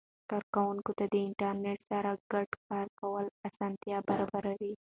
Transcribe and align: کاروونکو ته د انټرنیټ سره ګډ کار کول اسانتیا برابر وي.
کاروونکو 0.29 0.91
ته 0.97 1.05
د 1.13 1.15
انټرنیټ 1.27 1.79
سره 1.91 2.09
ګډ 2.31 2.49
کار 2.69 2.85
کول 2.99 3.25
اسانتیا 3.47 3.97
برابر 4.09 4.43
وي. 4.61 4.73